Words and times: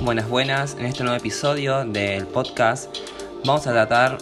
Buenas, 0.00 0.28
buenas. 0.28 0.76
En 0.78 0.86
este 0.86 1.02
nuevo 1.02 1.18
episodio 1.18 1.84
del 1.84 2.24
podcast 2.28 2.96
vamos 3.44 3.66
a 3.66 3.72
tratar 3.72 4.18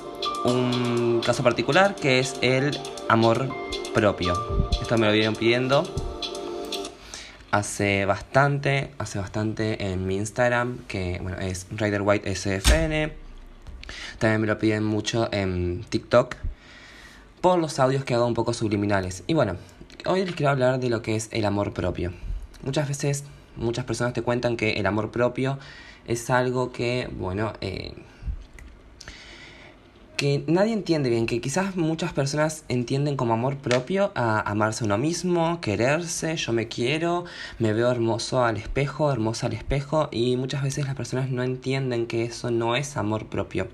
un 0.47 1.21
caso 1.25 1.43
particular 1.43 1.95
que 1.95 2.19
es 2.19 2.37
el 2.41 2.79
amor 3.11 3.55
propio. 3.93 4.69
Esto 4.81 4.97
me 4.97 5.07
lo 5.07 5.13
vienen 5.13 5.37
pidiendo 5.37 5.85
hace 7.51 8.07
bastante, 8.07 8.91
hace 8.97 9.19
bastante 9.19 9.93
en 9.93 10.07
mi 10.07 10.17
Instagram, 10.17 10.79
que 10.89 11.19
bueno, 11.23 11.39
es 11.39 11.67
RiderWhiteSFN. 11.71 13.13
También 14.19 14.41
me 14.41 14.47
lo 14.47 14.59
piden 14.59 14.83
mucho 14.83 15.29
en 15.31 15.85
TikTok 15.89 16.37
por 17.43 17.59
los 17.59 17.79
audios 17.79 18.03
que 18.05 18.15
hago 18.15 18.27
un 18.27 18.35
poco 18.35 18.55
subliminales. 18.55 19.25
Y 19.27 19.35
bueno, 19.35 19.57
hoy 20.07 20.25
les 20.25 20.35
quiero 20.35 20.53
hablar 20.53 20.81
de 20.81 20.89
lo 20.89 21.03
que 21.03 21.17
es 21.17 21.29
el 21.33 21.45
amor 21.45 21.75
propio. 21.75 22.13
Muchas 22.63 22.89
veces, 22.89 23.25
muchas 23.57 23.85
personas 23.85 24.13
te 24.13 24.23
cuentan 24.23 24.57
que 24.57 24.73
el 24.73 24.87
amor 24.87 25.11
propio 25.11 25.59
es 26.07 26.31
algo 26.31 26.73
que, 26.73 27.09
bueno, 27.19 27.53
eh, 27.61 27.95
que 30.17 30.45
nadie 30.47 30.73
entiende 30.73 31.11
bien, 31.11 31.27
que 31.27 31.41
quizás 31.41 31.77
muchas 31.77 32.13
personas 32.13 32.65
entienden 32.69 33.17
como 33.17 33.35
amor 33.35 33.59
propio 33.59 34.13
a 34.15 34.41
amarse 34.41 34.85
uno 34.85 34.97
mismo, 34.97 35.61
quererse, 35.61 36.37
yo 36.37 36.53
me 36.53 36.69
quiero, 36.69 37.25
me 37.59 37.75
veo 37.75 37.91
hermoso 37.91 38.43
al 38.43 38.57
espejo, 38.57 39.13
hermosa 39.13 39.47
al 39.49 39.53
espejo, 39.53 40.09
y 40.11 40.37
muchas 40.37 40.63
veces 40.63 40.87
las 40.87 40.95
personas 40.95 41.31
no 41.31 41.43
entienden 41.43 42.07
que 42.07 42.25
eso 42.25 42.51
no 42.51 42.77
es 42.77 42.97
amor 42.97 43.27
propio. 43.27 43.69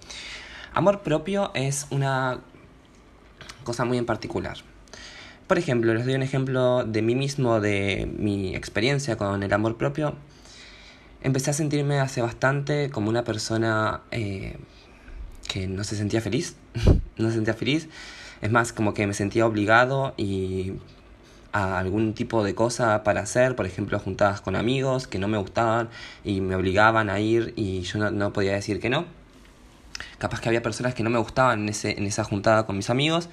Amor 0.74 1.02
propio 1.02 1.52
es 1.54 1.86
una 1.90 2.40
cosa 3.62 3.84
muy 3.84 3.98
en 3.98 4.06
particular. 4.06 4.71
Por 5.46 5.58
ejemplo, 5.58 5.92
les 5.94 6.04
doy 6.04 6.14
un 6.14 6.22
ejemplo 6.22 6.84
de 6.84 7.02
mí 7.02 7.14
mismo, 7.14 7.60
de 7.60 8.08
mi 8.16 8.54
experiencia 8.54 9.16
con 9.16 9.42
el 9.42 9.52
amor 9.52 9.76
propio. 9.76 10.14
Empecé 11.22 11.50
a 11.50 11.52
sentirme 11.52 12.00
hace 12.00 12.22
bastante 12.22 12.90
como 12.90 13.08
una 13.08 13.24
persona 13.24 14.00
eh, 14.10 14.56
que 15.48 15.66
no 15.66 15.84
se 15.84 15.96
sentía 15.96 16.20
feliz, 16.20 16.56
no 17.16 17.28
se 17.28 17.34
sentía 17.34 17.54
feliz. 17.54 17.88
Es 18.40 18.50
más, 18.50 18.72
como 18.72 18.94
que 18.94 19.06
me 19.06 19.14
sentía 19.14 19.46
obligado 19.46 20.14
y 20.16 20.72
a 21.52 21.78
algún 21.78 22.14
tipo 22.14 22.42
de 22.42 22.54
cosa 22.54 23.02
para 23.04 23.20
hacer, 23.20 23.54
por 23.54 23.66
ejemplo, 23.66 23.98
juntadas 23.98 24.40
con 24.40 24.56
amigos 24.56 25.06
que 25.06 25.18
no 25.18 25.28
me 25.28 25.38
gustaban 25.38 25.90
y 26.24 26.40
me 26.40 26.56
obligaban 26.56 27.10
a 27.10 27.20
ir 27.20 27.52
y 27.56 27.82
yo 27.82 28.10
no, 28.10 28.32
podía 28.32 28.54
decir 28.54 28.80
que 28.80 28.88
no. 28.88 29.04
Capaz 30.18 30.40
que 30.40 30.48
había 30.48 30.62
personas 30.62 30.94
que 30.94 31.02
no 31.02 31.10
me 31.10 31.18
gustaban 31.18 31.60
en, 31.60 31.68
ese, 31.68 31.98
en 31.98 32.06
esa 32.06 32.24
juntada 32.24 32.64
con 32.64 32.76
mis 32.76 32.90
amigos 32.90 33.28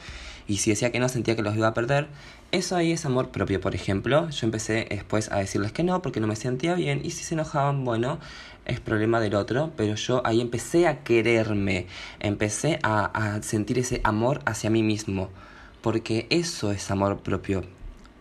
y 0.49 0.57
si 0.57 0.71
decía 0.71 0.91
que 0.91 0.99
no 0.99 1.07
sentía 1.07 1.35
que 1.35 1.43
los 1.43 1.55
iba 1.55 1.67
a 1.67 1.73
perder. 1.75 2.07
Eso 2.51 2.75
ahí 2.75 2.91
es 2.91 3.05
amor 3.05 3.29
propio, 3.29 3.61
por 3.61 3.75
ejemplo. 3.75 4.29
Yo 4.31 4.47
empecé 4.47 4.87
después 4.89 5.31
a 5.31 5.37
decirles 5.37 5.71
que 5.71 5.83
no 5.83 6.01
porque 6.01 6.19
no 6.19 6.25
me 6.25 6.35
sentía 6.35 6.73
bien 6.73 7.01
y 7.03 7.11
si 7.11 7.23
se 7.23 7.35
enojaban, 7.35 7.85
bueno, 7.85 8.17
es 8.65 8.79
problema 8.79 9.19
del 9.19 9.35
otro, 9.35 9.71
pero 9.77 9.93
yo 9.93 10.25
ahí 10.25 10.41
empecé 10.41 10.87
a 10.87 11.03
quererme, 11.03 11.85
empecé 12.19 12.79
a, 12.81 13.39
sentir 13.43 13.77
ese 13.77 14.01
amor 14.03 14.41
hacia 14.45 14.71
mí 14.71 14.81
mismo, 14.81 15.29
porque 15.81 16.25
eso 16.31 16.71
es 16.71 16.89
amor 16.89 17.19
propio. 17.19 17.63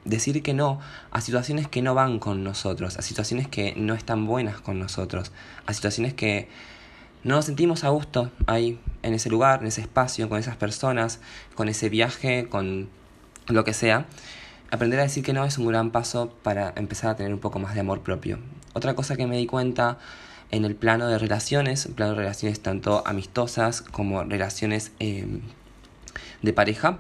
Decir 0.04 0.42
que 0.42 0.52
no 0.52 0.80
a 1.10 1.22
situaciones 1.22 1.66
que 1.66 1.80
no 1.80 1.94
van 1.94 2.18
con 2.18 2.44
nosotros, 2.44 2.98
a 2.98 3.02
situaciones 3.02 3.48
que 3.48 3.74
no 3.76 3.94
están 3.94 4.26
buenas 4.26 4.60
con 4.60 4.78
nosotros, 4.78 5.32
a 5.64 5.72
situaciones 5.72 6.12
que 6.12 6.48
no 7.24 7.36
nos 7.36 7.46
sentimos 7.46 7.84
a 7.84 7.88
gusto 7.88 8.30
ahí, 8.46 8.78
en 9.02 9.14
ese 9.14 9.30
lugar, 9.30 9.60
en 9.60 9.68
ese 9.68 9.80
espacio, 9.80 10.28
con 10.28 10.38
esas 10.38 10.56
personas, 10.56 11.20
con 11.54 11.68
ese 11.68 11.88
viaje, 11.88 12.48
con 12.48 12.88
lo 13.48 13.64
que 13.64 13.72
sea. 13.72 14.06
Aprender 14.70 15.00
a 15.00 15.04
decir 15.04 15.24
que 15.24 15.32
no 15.32 15.44
es 15.44 15.58
un 15.58 15.66
gran 15.66 15.90
paso 15.90 16.34
para 16.42 16.72
empezar 16.76 17.10
a 17.10 17.16
tener 17.16 17.32
un 17.32 17.40
poco 17.40 17.58
más 17.58 17.74
de 17.74 17.80
amor 17.80 18.02
propio. 18.02 18.38
Otra 18.74 18.94
cosa 18.94 19.16
que 19.16 19.26
me 19.26 19.36
di 19.36 19.46
cuenta 19.46 19.98
en 20.50 20.64
el 20.64 20.74
plano 20.74 21.06
de 21.08 21.18
relaciones, 21.18 21.86
en 21.86 21.94
plano 21.94 22.12
de 22.12 22.18
relaciones 22.18 22.60
tanto 22.60 23.02
amistosas 23.06 23.82
como 23.82 24.24
relaciones 24.24 24.92
em, 24.98 25.40
de 26.42 26.52
pareja, 26.52 26.98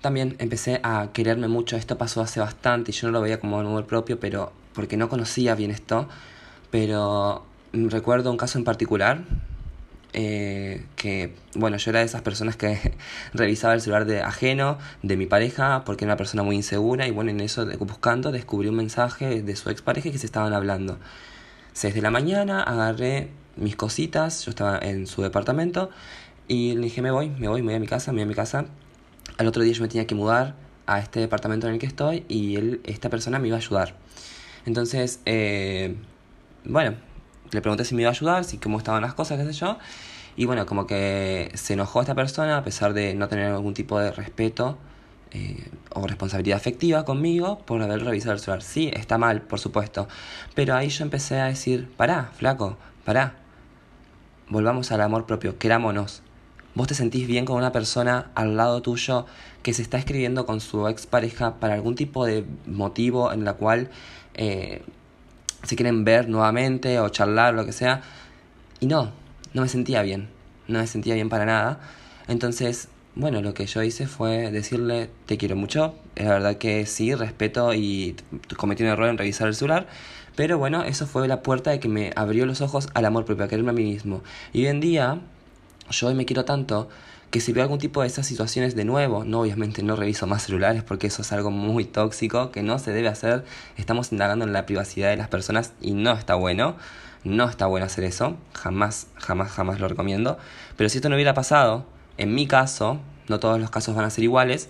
también 0.00 0.36
empecé 0.38 0.80
a 0.82 1.10
quererme 1.12 1.48
mucho. 1.48 1.76
Esto 1.76 1.96
pasó 1.96 2.20
hace 2.20 2.40
bastante 2.40 2.90
y 2.90 2.94
yo 2.94 3.08
no 3.08 3.12
lo 3.12 3.20
veía 3.20 3.40
como 3.40 3.58
amor 3.58 3.86
propio, 3.86 4.20
pero 4.20 4.52
porque 4.74 4.96
no 4.96 5.08
conocía 5.08 5.54
bien 5.54 5.70
esto. 5.70 6.08
Pero 6.70 7.44
recuerdo 7.72 8.30
un 8.30 8.36
caso 8.36 8.58
en 8.58 8.64
particular 8.64 9.22
eh, 10.14 10.84
que, 10.94 11.34
bueno, 11.54 11.76
yo 11.76 11.90
era 11.90 11.98
de 11.98 12.06
esas 12.06 12.22
personas 12.22 12.56
que 12.56 12.94
revisaba 13.34 13.74
el 13.74 13.80
celular 13.80 14.06
de 14.06 14.22
ajeno 14.22 14.78
de 15.02 15.16
mi 15.16 15.26
pareja 15.26 15.82
porque 15.84 16.04
era 16.04 16.12
una 16.12 16.16
persona 16.16 16.44
muy 16.44 16.54
insegura 16.56 17.06
y 17.08 17.10
bueno, 17.10 17.32
en 17.32 17.40
eso 17.40 17.66
buscando 17.80 18.30
descubrí 18.30 18.68
un 18.68 18.76
mensaje 18.76 19.42
de 19.42 19.56
su 19.56 19.70
expareja 19.70 20.10
que 20.10 20.18
se 20.18 20.26
estaban 20.26 20.52
hablando. 20.52 20.98
6 21.72 21.94
de 21.94 22.00
la 22.00 22.10
mañana 22.10 22.62
agarré 22.62 23.30
mis 23.56 23.74
cositas, 23.74 24.44
yo 24.44 24.50
estaba 24.50 24.78
en 24.78 25.08
su 25.08 25.22
departamento 25.22 25.90
y 26.46 26.74
le 26.74 26.82
dije 26.82 27.02
me 27.02 27.10
voy, 27.10 27.30
me 27.30 27.48
voy, 27.48 27.62
me 27.62 27.72
voy 27.72 27.74
a 27.74 27.80
mi 27.80 27.88
casa, 27.88 28.12
me 28.12 28.18
voy 28.18 28.22
a 28.22 28.26
mi 28.26 28.34
casa. 28.34 28.66
Al 29.36 29.48
otro 29.48 29.64
día 29.64 29.72
yo 29.72 29.82
me 29.82 29.88
tenía 29.88 30.06
que 30.06 30.14
mudar 30.14 30.54
a 30.86 31.00
este 31.00 31.18
departamento 31.18 31.66
en 31.66 31.74
el 31.74 31.80
que 31.80 31.86
estoy 31.86 32.24
y 32.28 32.54
él, 32.54 32.80
esta 32.84 33.10
persona 33.10 33.40
me 33.40 33.48
iba 33.48 33.56
a 33.56 33.60
ayudar. 33.60 33.96
Entonces, 34.64 35.20
eh, 35.26 35.96
bueno, 36.64 36.94
le 37.54 37.62
pregunté 37.62 37.84
si 37.84 37.94
me 37.94 38.02
iba 38.02 38.10
a 38.10 38.12
ayudar, 38.12 38.44
si 38.44 38.58
cómo 38.58 38.78
estaban 38.78 39.02
las 39.02 39.14
cosas, 39.14 39.38
qué 39.38 39.46
sé 39.46 39.52
yo. 39.52 39.78
Y 40.36 40.46
bueno, 40.46 40.66
como 40.66 40.86
que 40.86 41.50
se 41.54 41.74
enojó 41.74 42.00
esta 42.00 42.14
persona 42.14 42.58
a 42.58 42.64
pesar 42.64 42.92
de 42.92 43.14
no 43.14 43.28
tener 43.28 43.46
algún 43.52 43.74
tipo 43.74 43.98
de 43.98 44.10
respeto 44.10 44.76
eh, 45.30 45.70
o 45.90 46.06
responsabilidad 46.06 46.56
afectiva 46.56 47.04
conmigo 47.04 47.60
por 47.60 47.80
haber 47.80 48.04
revisado 48.04 48.34
el 48.34 48.40
celular. 48.40 48.62
Sí, 48.62 48.90
está 48.92 49.18
mal, 49.18 49.42
por 49.42 49.60
supuesto. 49.60 50.08
Pero 50.54 50.74
ahí 50.74 50.88
yo 50.88 51.04
empecé 51.04 51.40
a 51.40 51.46
decir, 51.46 51.88
pará, 51.96 52.30
flaco, 52.34 52.76
pará. 53.04 53.36
Volvamos 54.48 54.90
al 54.90 55.00
amor 55.00 55.24
propio, 55.26 55.58
querámonos. 55.58 56.22
¿Vos 56.74 56.88
te 56.88 56.94
sentís 56.94 57.28
bien 57.28 57.44
con 57.44 57.56
una 57.56 57.70
persona 57.70 58.32
al 58.34 58.56
lado 58.56 58.82
tuyo 58.82 59.26
que 59.62 59.72
se 59.72 59.82
está 59.82 59.96
escribiendo 59.96 60.44
con 60.44 60.60
su 60.60 60.88
expareja 60.88 61.54
para 61.60 61.74
algún 61.74 61.94
tipo 61.94 62.26
de 62.26 62.44
motivo 62.66 63.32
en 63.32 63.44
la 63.44 63.54
cual 63.54 63.90
eh, 64.34 64.82
se 65.64 65.76
quieren 65.76 66.04
ver 66.04 66.28
nuevamente 66.28 67.00
o 67.00 67.08
charlar 67.08 67.54
o 67.54 67.56
lo 67.56 67.66
que 67.66 67.72
sea. 67.72 68.02
Y 68.80 68.86
no, 68.86 69.12
no 69.52 69.62
me 69.62 69.68
sentía 69.68 70.02
bien, 70.02 70.28
no 70.68 70.78
me 70.78 70.86
sentía 70.86 71.14
bien 71.14 71.28
para 71.28 71.44
nada. 71.44 71.80
Entonces, 72.28 72.88
bueno, 73.14 73.42
lo 73.42 73.54
que 73.54 73.66
yo 73.66 73.82
hice 73.82 74.06
fue 74.06 74.50
decirle, 74.50 75.10
te 75.26 75.36
quiero 75.36 75.56
mucho, 75.56 75.94
es 76.16 76.26
verdad 76.26 76.56
que 76.56 76.84
sí, 76.86 77.14
respeto 77.14 77.72
y 77.72 78.16
cometí 78.56 78.82
un 78.82 78.88
error 78.88 79.08
en 79.08 79.18
revisar 79.18 79.46
el 79.46 79.54
celular, 79.54 79.86
pero 80.34 80.58
bueno, 80.58 80.82
eso 80.82 81.06
fue 81.06 81.28
la 81.28 81.42
puerta 81.42 81.70
de 81.70 81.78
que 81.78 81.88
me 81.88 82.12
abrió 82.16 82.44
los 82.44 82.60
ojos 82.60 82.88
al 82.94 83.04
amor 83.04 83.24
propio, 83.24 83.44
a 83.44 83.48
quererme 83.48 83.70
a 83.70 83.74
mí 83.74 83.84
mismo. 83.84 84.22
Y 84.52 84.62
hoy 84.62 84.66
en 84.66 84.80
día, 84.80 85.20
yo 85.90 86.08
hoy 86.08 86.14
me 86.14 86.24
quiero 86.24 86.44
tanto 86.44 86.88
que 87.34 87.40
si 87.40 87.52
veo 87.52 87.64
algún 87.64 87.80
tipo 87.80 88.00
de 88.00 88.06
esas 88.06 88.28
situaciones 88.28 88.76
de 88.76 88.84
nuevo, 88.84 89.24
no 89.24 89.40
obviamente 89.40 89.82
no 89.82 89.96
reviso 89.96 90.24
más 90.28 90.44
celulares 90.44 90.84
porque 90.84 91.08
eso 91.08 91.22
es 91.22 91.32
algo 91.32 91.50
muy 91.50 91.84
tóxico 91.84 92.52
que 92.52 92.62
no 92.62 92.78
se 92.78 92.92
debe 92.92 93.08
hacer, 93.08 93.44
estamos 93.76 94.12
indagando 94.12 94.44
en 94.44 94.52
la 94.52 94.66
privacidad 94.66 95.10
de 95.10 95.16
las 95.16 95.26
personas 95.26 95.72
y 95.80 95.94
no 95.94 96.12
está 96.12 96.36
bueno, 96.36 96.76
no 97.24 97.48
está 97.48 97.66
bueno 97.66 97.86
hacer 97.86 98.04
eso, 98.04 98.36
jamás, 98.52 99.08
jamás, 99.16 99.50
jamás 99.50 99.80
lo 99.80 99.88
recomiendo, 99.88 100.38
pero 100.76 100.88
si 100.88 100.98
esto 100.98 101.08
no 101.08 101.16
hubiera 101.16 101.34
pasado, 101.34 101.84
en 102.18 102.36
mi 102.36 102.46
caso, 102.46 103.00
no 103.26 103.40
todos 103.40 103.58
los 103.58 103.68
casos 103.68 103.96
van 103.96 104.04
a 104.04 104.10
ser 104.10 104.22
iguales, 104.22 104.68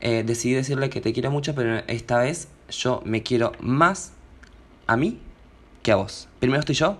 eh, 0.00 0.22
decidí 0.24 0.54
decirle 0.54 0.90
que 0.90 1.00
te 1.00 1.12
quiero 1.12 1.32
mucho, 1.32 1.56
pero 1.56 1.82
esta 1.88 2.18
vez 2.18 2.46
yo 2.70 3.02
me 3.04 3.24
quiero 3.24 3.50
más 3.58 4.12
a 4.86 4.96
mí 4.96 5.18
que 5.82 5.90
a 5.90 5.96
vos. 5.96 6.28
Primero 6.38 6.60
estoy 6.60 6.76
yo 6.76 6.96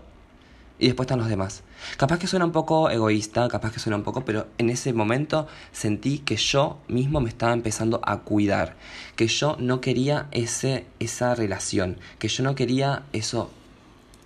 y 0.78 0.86
después 0.86 1.06
están 1.06 1.18
los 1.18 1.28
demás. 1.28 1.62
Capaz 1.96 2.18
que 2.18 2.26
suena 2.26 2.44
un 2.44 2.52
poco 2.52 2.90
egoísta, 2.90 3.48
capaz 3.48 3.72
que 3.72 3.78
suena 3.78 3.96
un 3.96 4.02
poco, 4.02 4.24
pero 4.24 4.46
en 4.58 4.70
ese 4.70 4.92
momento 4.92 5.46
sentí 5.72 6.18
que 6.18 6.36
yo 6.36 6.78
mismo 6.88 7.20
me 7.20 7.28
estaba 7.28 7.52
empezando 7.52 8.00
a 8.04 8.20
cuidar, 8.20 8.76
que 9.16 9.26
yo 9.26 9.56
no 9.60 9.80
quería 9.80 10.26
ese, 10.32 10.86
esa 10.98 11.34
relación, 11.34 11.98
que 12.18 12.28
yo 12.28 12.42
no 12.42 12.54
quería 12.54 13.04
eso 13.12 13.50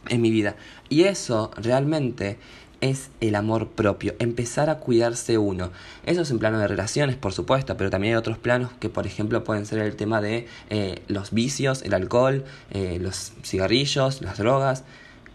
en 0.08 0.20
mi 0.20 0.31
vida. 0.31 0.56
Y 0.88 1.05
eso 1.05 1.50
realmente 1.56 2.38
es 2.81 3.11
el 3.20 3.34
amor 3.34 3.69
propio, 3.69 4.14
empezar 4.19 4.70
a 4.70 4.78
cuidarse 4.78 5.37
uno. 5.37 5.70
Eso 6.06 6.22
es 6.22 6.31
en 6.31 6.38
plano 6.38 6.58
de 6.58 6.69
relaciones, 6.69 7.17
por 7.17 7.32
supuesto, 7.32 7.76
pero 7.76 7.90
también 7.90 8.14
hay 8.14 8.19
otros 8.19 8.38
planos 8.38 8.70
que, 8.78 8.88
por 8.88 9.06
ejemplo, 9.06 9.43
pueden 9.44 9.67
ser 9.67 9.81
el 9.81 9.96
tema 9.96 10.20
de 10.20 10.46
eh, 10.70 11.02
los 11.08 11.32
vicios, 11.32 11.82
el 11.82 11.94
alcohol, 11.94 12.44
eh, 12.70 12.99
los 13.00 13.32
cigarrillos, 13.43 14.22
las 14.22 14.38
drogas. 14.38 14.84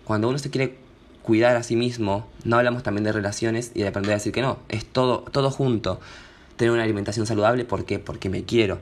Cuando 0.06 0.30
uno 0.30 0.38
se 0.38 0.50
quiere 0.50 0.83
cuidar 1.24 1.56
a 1.56 1.64
sí 1.64 1.76
mismo, 1.76 2.28
no 2.44 2.58
hablamos 2.58 2.84
también 2.84 3.06
de 3.06 3.12
relaciones 3.12 3.72
y 3.74 3.82
de 3.82 3.88
aprender 3.88 4.12
a 4.12 4.16
decir 4.16 4.34
que 4.34 4.42
no, 4.42 4.60
es 4.70 4.86
todo, 4.86 5.20
todo 5.32 5.50
junto. 5.50 6.00
Tener 6.58 6.72
una 6.72 6.84
alimentación 6.84 7.26
saludable, 7.26 7.66
¿por 7.66 7.86
qué? 7.86 7.98
Porque 7.98 8.30
me 8.30 8.44
quiero. 8.44 8.80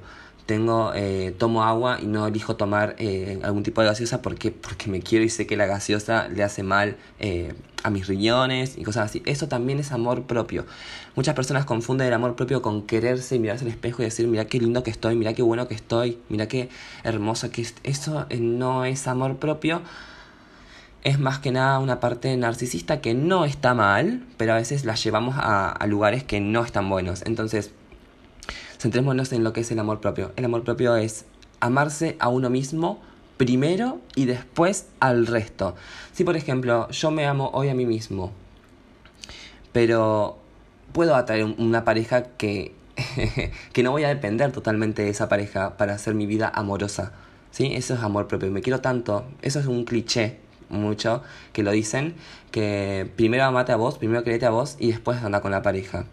Tengo, 0.47 0.91
eh, 0.95 1.33
tomo 1.37 1.63
agua 1.63 1.99
y 2.01 2.07
no 2.07 2.27
elijo 2.27 2.55
tomar 2.55 2.95
eh, 2.97 3.39
algún 3.43 3.63
tipo 3.63 3.79
de 3.81 3.87
gaseosa 3.87 4.21
porque, 4.21 4.51
porque 4.51 4.89
me 4.89 4.99
quiero 4.99 5.23
y 5.23 5.29
sé 5.29 5.47
que 5.47 5.55
la 5.55 5.67
gaseosa 5.67 6.27
le 6.27 6.43
hace 6.43 6.63
mal 6.63 6.97
eh, 7.19 7.53
a 7.83 7.89
mis 7.91 8.07
riñones 8.07 8.77
y 8.77 8.83
cosas 8.83 9.05
así. 9.05 9.21
Eso 9.25 9.47
también 9.47 9.79
es 9.79 9.91
amor 9.91 10.23
propio. 10.23 10.65
Muchas 11.15 11.35
personas 11.35 11.65
confunden 11.65 12.07
el 12.07 12.13
amor 12.13 12.35
propio 12.35 12.61
con 12.61 12.85
quererse 12.87 13.35
y 13.35 13.39
mirarse 13.39 13.65
al 13.65 13.71
espejo 13.71 14.01
y 14.01 14.05
decir, 14.05 14.27
mira 14.27 14.45
qué 14.45 14.59
lindo 14.59 14.83
que 14.83 14.89
estoy, 14.89 15.15
mira 15.15 15.33
qué 15.33 15.43
bueno 15.43 15.67
que 15.67 15.75
estoy, 15.75 16.17
mira 16.27 16.47
qué 16.47 16.69
hermosa 17.03 17.51
que 17.51 17.61
es. 17.61 17.75
Eso 17.83 18.25
no 18.39 18.83
es 18.83 19.07
amor 19.07 19.37
propio 19.37 19.83
es 21.03 21.19
más 21.19 21.39
que 21.39 21.51
nada 21.51 21.79
una 21.79 21.99
parte 21.99 22.35
narcisista 22.37 23.01
que 23.01 23.13
no 23.13 23.45
está 23.45 23.73
mal, 23.73 24.23
pero 24.37 24.53
a 24.53 24.57
veces 24.57 24.85
la 24.85 24.95
llevamos 24.95 25.35
a, 25.37 25.77
lugares 25.87 26.23
que 26.23 26.39
no 26.39 26.63
están 26.63 26.89
buenos. 26.89 27.23
Entonces, 27.25 27.71
centrémonos 28.79 29.33
en 29.33 29.43
lo 29.43 29.53
que 29.53 29.61
es 29.61 29.71
el 29.71 29.79
amor 29.79 29.99
propio. 29.99 30.31
El 30.35 30.45
amor 30.45 30.63
propio 30.63 30.95
es 30.95 31.25
amarse 31.59 32.17
a 32.19 32.29
uno 32.29 32.49
mismo 32.49 33.01
primero 33.37 33.99
y 34.15 34.25
después 34.25 34.87
al 34.99 35.25
resto. 35.25 35.75
Si 36.13 36.23
por 36.23 36.37
ejemplo 36.37 36.87
yo 36.89 37.09
me 37.09 37.25
amo 37.25 37.49
hoy 37.53 37.69
a 37.69 37.73
mí 37.73 37.87
mismo, 37.87 38.31
pero 39.71 40.37
puedo 40.91 41.15
atraer 41.15 41.45
una 41.45 41.83
pareja 41.83 42.23
que, 42.23 42.75
que 43.73 43.83
no 43.83 43.89
voy 43.89 44.03
a 44.03 44.09
depender 44.09 44.51
totalmente 44.51 45.01
de 45.03 45.09
esa 45.09 45.27
pareja 45.27 45.77
para 45.77 45.95
hacer 45.95 46.13
mi 46.13 46.27
vida 46.27 46.51
amorosa. 46.53 47.13
¿Sí? 47.49 47.73
Eso 47.73 47.95
es 47.95 48.01
amor 48.01 48.27
propio. 48.27 48.51
Me 48.51 48.61
quiero 48.61 48.79
tanto. 48.79 49.25
Eso 49.41 49.59
es 49.59 49.65
un 49.65 49.83
cliché 49.83 50.39
mucho 50.71 51.21
que 51.53 51.63
lo 51.63 51.71
dicen. 51.71 52.15
Que 52.51 53.09
primero 53.15 53.43
amate 53.43 53.71
a 53.71 53.75
vos, 53.75 53.97
primero 53.97 54.23
querete 54.23 54.45
a 54.45 54.49
vos 54.49 54.75
y 54.79 54.87
después 54.87 55.21
anda 55.23 55.41
con 55.41 55.51
la 55.51 55.61
pareja. 55.61 56.05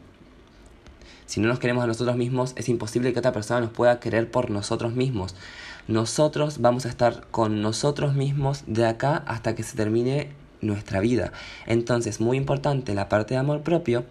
Si 1.26 1.40
no 1.40 1.49
nos 1.49 1.58
queremos 1.58 1.84
a 1.84 1.87
nosotros 1.87 2.16
mismos, 2.16 2.55
es 2.56 2.69
imposible 2.69 3.12
que 3.12 3.19
otra 3.19 3.32
persona 3.32 3.60
nos 3.60 3.70
pueda 3.70 4.00
querer 4.00 4.31
por 4.31 4.50
nosotros 4.50 4.94
mismos. 4.94 5.34
Nosotros 5.87 6.60
vamos 6.60 6.87
a 6.87 6.88
estar 6.88 7.26
con 7.31 7.60
nosotros 7.62 8.14
mismos 8.14 8.64
de 8.66 8.87
acá 8.87 9.25
hasta 9.26 9.55
que 9.55 9.62
se 9.62 9.76
termine 9.76 10.31
nuestra 10.61 11.00
vida. 11.00 11.32
Entonces, 11.66 12.20
muy 12.20 12.37
importante 12.37 12.94
la 12.94 13.08
parte 13.08 13.34
de 13.34 13.40
amor 13.40 13.62
propio 13.62 14.04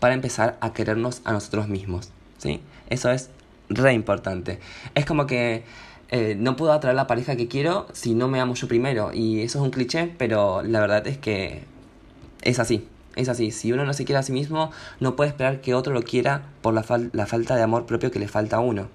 para 0.00 0.14
empezar 0.14 0.56
a 0.60 0.72
querernos 0.72 1.20
a 1.24 1.32
nosotros 1.32 1.68
mismos. 1.68 2.10
¿sí? 2.38 2.60
Eso 2.90 3.10
es 3.10 3.30
re 3.68 3.92
importante. 3.92 4.60
Es 4.94 5.06
como 5.06 5.26
que 5.26 5.64
eh, 6.16 6.36
no 6.38 6.54
puedo 6.54 6.70
atraer 6.70 6.94
la 6.94 7.08
pareja 7.08 7.34
que 7.34 7.48
quiero 7.48 7.88
si 7.92 8.14
no 8.14 8.28
me 8.28 8.38
amo 8.38 8.54
yo 8.54 8.68
primero. 8.68 9.10
Y 9.12 9.40
eso 9.42 9.58
es 9.58 9.64
un 9.64 9.72
cliché, 9.72 10.14
pero 10.16 10.62
la 10.62 10.78
verdad 10.78 11.04
es 11.08 11.18
que 11.18 11.64
es 12.42 12.60
así. 12.60 12.86
Es 13.16 13.28
así, 13.28 13.50
si 13.50 13.72
uno 13.72 13.84
no 13.84 13.92
se 13.94 14.04
quiere 14.04 14.20
a 14.20 14.22
sí 14.22 14.30
mismo, 14.30 14.70
no 15.00 15.16
puede 15.16 15.30
esperar 15.30 15.60
que 15.60 15.74
otro 15.74 15.92
lo 15.92 16.02
quiera 16.02 16.42
por 16.62 16.72
la, 16.72 16.84
la 17.12 17.26
falta 17.26 17.56
de 17.56 17.62
amor 17.62 17.86
propio 17.86 18.12
que 18.12 18.20
le 18.20 18.28
falta 18.28 18.56
a 18.56 18.60
uno. 18.60 18.88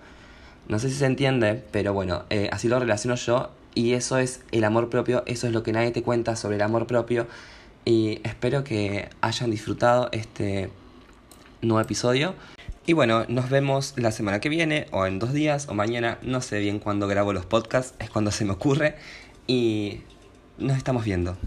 No 0.69 0.79
sé 0.79 0.89
si 0.89 0.95
se 0.95 1.07
entiende, 1.07 1.61
pero 1.71 1.93
bueno, 1.93 2.23
eh, 2.29 2.49
así 2.53 2.69
lo 2.69 2.79
relaciono 2.79 3.15
yo 3.15 3.49
y 3.75 3.93
eso 3.93 4.17
es 4.17 4.41
el 4.53 4.63
amor 4.63 4.89
propio, 4.89 5.23
eso 5.25 5.45
es 5.45 5.51
lo 5.51 5.61
que 5.61 5.73
nadie 5.73 5.91
te 5.91 6.03
cuenta 6.03 6.37
sobre 6.37 6.55
el 6.55 6.61
amor 6.61 6.87
propio 6.87 7.27
y 7.83 8.21
espero 8.23 8.63
que 8.63 9.09
hayan 9.19 9.51
disfrutado 9.51 10.07
este 10.13 10.69
nuevo 11.61 11.81
episodio. 11.81 12.33
Y 12.89 12.93
bueno, 12.93 13.23
nos 13.27 13.51
vemos 13.51 13.93
la 13.97 14.11
semana 14.11 14.39
que 14.39 14.49
viene 14.49 14.87
o 14.89 15.05
en 15.05 15.19
dos 15.19 15.31
días 15.31 15.67
o 15.69 15.75
mañana, 15.75 16.17
no 16.23 16.41
sé 16.41 16.57
bien 16.57 16.79
cuándo 16.79 17.07
grabo 17.07 17.33
los 17.33 17.45
podcasts, 17.45 17.93
es 17.99 18.09
cuando 18.09 18.31
se 18.31 18.45
me 18.45 18.53
ocurre 18.53 18.95
y 19.45 20.01
nos 20.57 20.75
estamos 20.75 21.05
viendo. 21.05 21.37